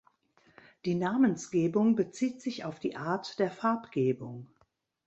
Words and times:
Die 0.85 0.95
Namensgebung 0.95 1.95
bezieht 1.95 2.41
sich 2.41 2.65
auf 2.65 2.79
die 2.79 2.95
Art 2.95 3.37
der 3.37 3.51
Farbgebung. 3.51 4.47